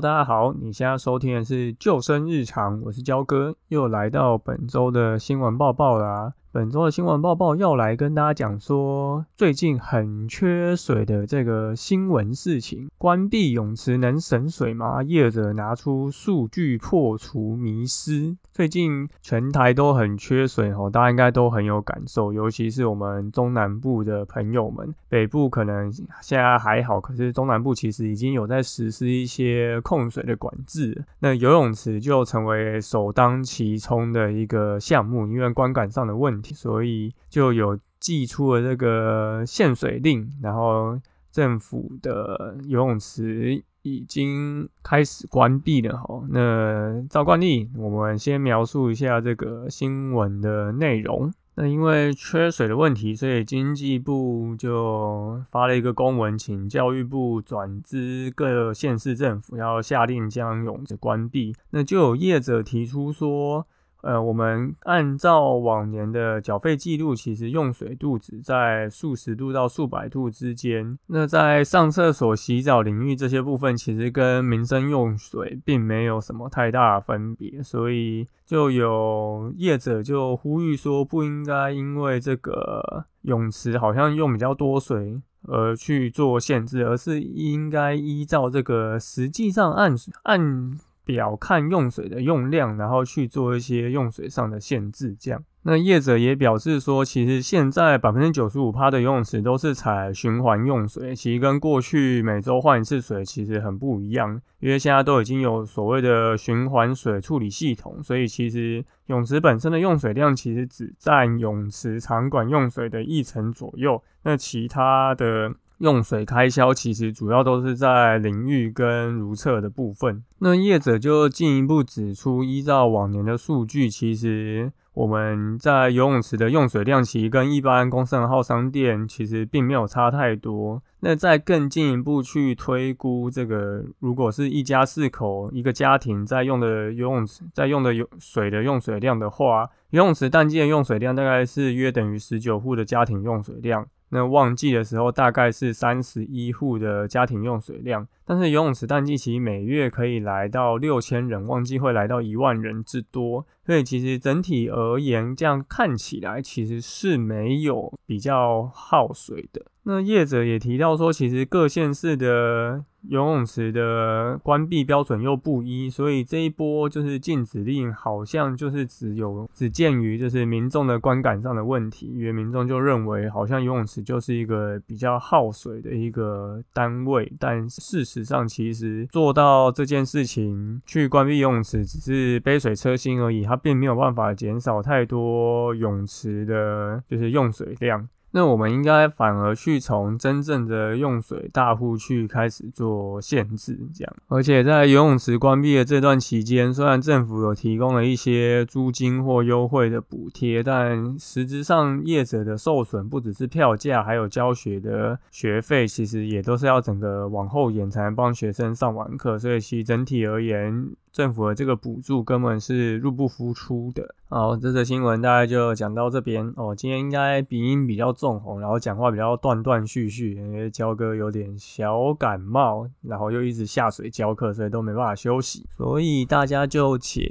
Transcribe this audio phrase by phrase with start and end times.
[0.00, 6.32] 大家好，你现在收听的是救生日常，我是焦哥，又来到本周的新闻报报啦。
[6.52, 12.90] 本周的新闻报报要来跟大家讲说，最近很缺水的这个新闻事情。
[12.98, 15.00] 关闭泳池能省水吗？
[15.04, 18.36] 业者拿出数据破除迷思。
[18.52, 24.92] 最近全台都很缺水哦，大家应该都很有感受，尤其是我们中南部的朋友们。
[25.08, 31.04] 北部可能现在还好，可是中南部其实已经有在实施一些控水的管制。
[31.20, 36.39] 那游泳池就成为首当其冲的一个项目，因为观感上的问题。
[36.42, 40.98] 所以就有寄出了这个限水令，然后
[41.30, 46.22] 政府的游泳池已经开始关闭了哈。
[46.30, 51.32] 那照惯例，我们先描述一下这个新闻的内容。
[51.56, 61.54] 那因为缺水的问题，所以经济部就发了一个公文，请教育部转资各县市政府，要下令将泳池关闭。
[61.70, 63.66] 那就有业者提出说。
[64.02, 70.98] 呃，我们按照往年的缴费记录，其实用水度只在数十度到数百度之间。
[71.06, 77.62] 那在上厕所、洗澡领域这些部分，其实跟民生用水并没有什么太大分别。
[77.62, 90.78] 所以就有业者就呼吁说，不应该因为这个泳池好像用比较多水而去做限制，而是应该依照这个实际上按按。
[91.04, 95.16] 表看用水的用量，然后去做一些用水上的限制。
[95.18, 104.40] 这样，那业者也表示说，其实现在百分之九十五趴的游泳池都是采循环用水，其实跟过去每周换一次水其实很不一样。
[104.60, 114.02] 因为现在都已经有所谓的循环水处理系统，所以其实泳池本身的用水量其实只占泳池场馆用水的一成左右。
[114.22, 115.54] 那其他的。
[115.80, 120.22] 用水开销其实主要都是在淋浴跟如厕的部分。
[120.38, 130.82] 那业者就进一步指出，依照往年的数据，其实我们在游泳池的用水量其实跟一般公司号商店其实并没有差太多。
[131.00, 143.86] 那再更进一步去推估这个，如果是一家四口一个家庭在用的游泳池在用的有水的用水量的话，游泳池淡季的用水量大概是约等于十九户的家庭用水量。
[144.10, 159.64] 那旺季的时候大概是三十一户的家庭用水量，但是游泳池淡季期每月可以来到六千人，旺季会来到一万人之多，所以其实整体而言，这样看起来其实是没有比较耗水的。
[159.82, 188.06] 那业者也提到说，其实各县市的游泳池的关闭标准又不一，所以这一波就是禁止令，好像就是只有只见于就是民众的观感上的问题，因为民众就认为好像游泳池就是一个比较耗水的一个单位，但事实上其实做到这件事情去关闭游泳池只是杯水车薪而已，它并没有办法减少太多泳池的就是用水量。
[188.32, 194.16] 那我们应该反而去从真正的用水大户去开始做限制，这样。
[194.28, 209.38] 而且在游泳池关闭的这段期间，虽然政府有提供了一些租金或优惠的补贴，但实质上业者的受损不只是票价，还有教学的学费，其实也都是要整个往后延才能帮学生上完课。
[209.38, 214.14] 所以其整体而言，政府的这个补助根本是入不敷出的。
[214.28, 216.72] 好，这则新闻大概就讲到这边哦。
[216.72, 227.24] 今天应该鼻音比较重吼，然后讲话比较断断续续，因为焦哥有点小感冒，然后又一直下水教课，所以都没办法休息，所以大家就请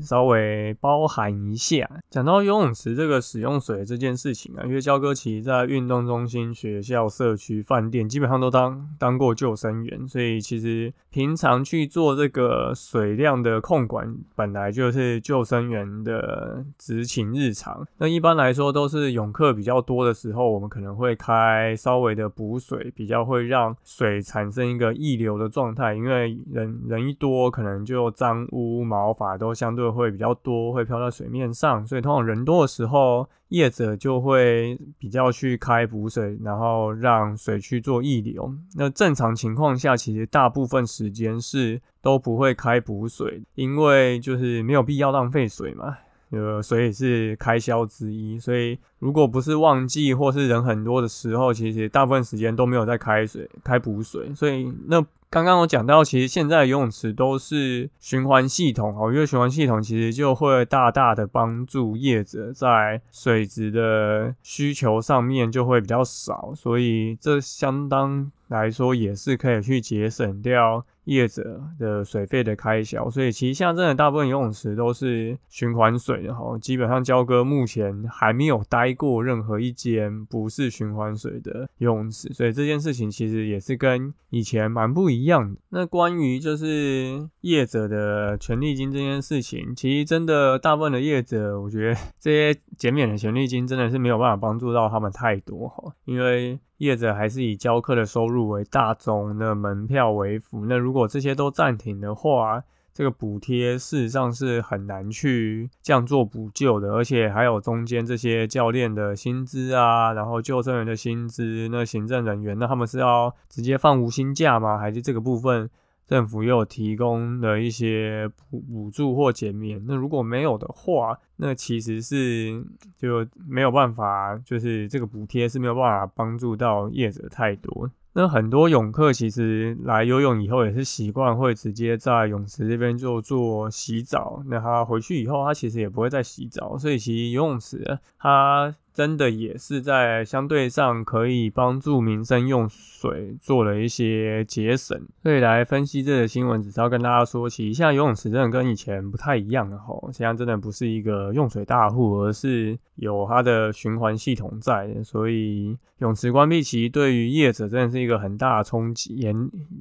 [0.00, 1.90] 稍微包涵一下。
[2.08, 16.62] 讲到游泳池这个使用水这件事情啊，因为焦哥其实在运动中心、学校、社区、饭店基本上都当当过救生员，所以其实平常去做这个水量的控管，本来就是救生员的。
[16.76, 25.94] 执勤日常，那一般来说都是泳客比较多的时候，我们可能会开稍微的补水，比较会让水产生一个溢流的状态。
[25.94, 31.86] 因为人人一多，可能就脏污毛发都相对会比较多，会飘到水面上。
[31.86, 38.52] 所以通常人多的时候，业者就会比较去开补水，然后让水去做溢流。
[38.74, 45.96] 那正常情况下，其实大部分时间是都不会开补水，因为就是没有必要浪费水嘛。
[46.34, 54.34] 呃，水是开销之一，所以如果不是旺季或是人很多的时候，其实大部分时间都没有在开水、开补水。
[54.34, 70.84] 所以那刚刚我讲到，其实现在游泳池都是循环系统哦，因为循环系统其实就会大大的帮助业者在水质的需求上面就会比较少，所以这相当来说也是可以去节省掉。
[71.04, 76.58] 业者的水费的开销，所以其实像真的大部分游泳池都是循环水的哈。
[76.58, 85.60] 基本上交哥目前还没有待过任何一间不是循环水的游泳池，所以这件事情其实也是跟以前蛮不一样的。
[85.70, 96.58] 那关于就是业者的权利金这件事情，其实真的大部分的业者，我觉得这些减免的权利金真的是没有办法帮助到他们太多哈，因为。
[96.84, 100.64] 业者还是以教课的收入为大宗，那门票为辅。
[100.66, 106.92] 那如果这些都暂停的话，这个补贴事实上是很难去这样做补救的。
[106.92, 114.78] 而且还有中间这些教练的薪资啊，然后救生员的薪资，那行政人员，那他们是要直接放无薪假吗？
[114.78, 115.68] 还是这个部分？
[116.06, 122.64] 政府又提供了一些补补助或减免，那如果没有的话，那其实是
[122.98, 127.90] 就没有办法，就是这个补贴是没有办法帮助到业者太多。
[128.14, 138.74] 那很多泳客其实来游泳以后也是习惯会直接在泳池这边就做洗澡，那他回去以后他其实也不会再洗澡，所以其实游泳池它。
[138.94, 159.32] 真的也是在相对上可以帮助民生用水做了一些节省，所以来分析这个新闻，只是要跟大家说，其实现在游泳池真的跟以前不太一样了吼，现在真的不是一个用水大户，而是有它的循环系统在，所以泳池关闭其实对于业者真的是一个很大的冲击，尤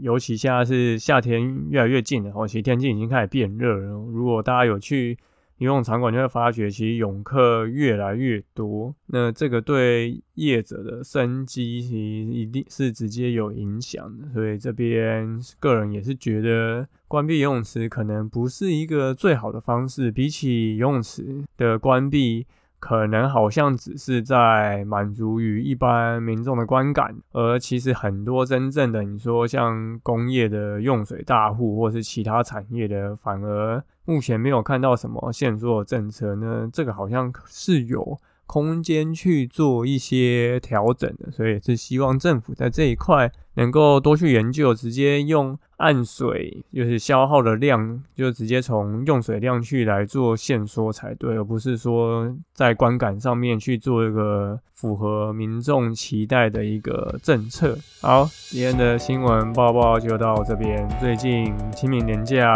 [0.01, 5.17] 尤其现在是夏天越来越近了，吼，其实天气已经开始变热了，如果大家有去。
[5.59, 14.27] 游泳场馆就会发觉，其实泳客越来越多，那这个对业者的生机其实一定是直接有影响的。
[14.33, 20.11] 所以这边个人也是觉得，关闭游泳池可能不是一个最好的方式。
[20.11, 22.45] 比起游泳池的关闭，
[22.85, 33.81] 可能好像只是在满足于一般民众的观感，而其实很多真正的你说像工业的用水大户，或是其他产业的，反而。
[34.05, 45.57] 目前没有看到什么线索政策呢，这个好像是有空间去做一些调整的，所以是希望政府在这一块能够多去研究，直接用。
[45.77, 57.77] 按水就是消耗的量，就直接从用水量去来做限缩才对，而不是说在观感上面去做一个符合民众期待的一个政策。
[58.01, 60.87] 好，今天的新闻报报就到这边。
[61.01, 62.53] 最近清明年假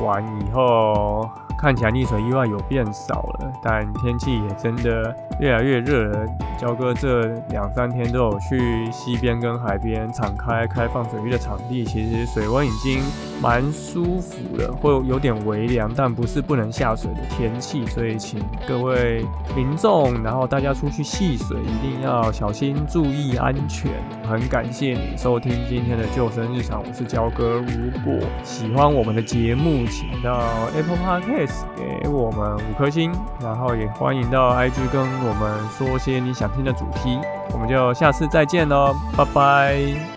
[0.00, 1.26] 完以后。
[1.58, 6.26] 看起来溺水意外有变少了，但天气也真的越来越热了。
[6.60, 13.00] 焦哥这两三天都有去溪边跟海边敞开开放水域的场地，其实水温已经
[13.40, 17.86] 蛮舒服了，会有点微凉，但不是不能下水的天气。
[17.86, 19.24] 所以请各位
[19.56, 23.90] 民众，然后大家出去戏水一定要小心，注意安全。
[24.28, 27.54] 很感谢你收听今天的救生日常，我是焦哥。
[27.54, 30.38] 如果喜欢我们的节目，请到
[30.76, 31.64] Apple Podcast。
[32.02, 37.18] 给我们五颗星，然后也欢迎到 IG 跟我们说些你想今天的主题，
[37.52, 40.09] 我们就下次再见喽，拜拜。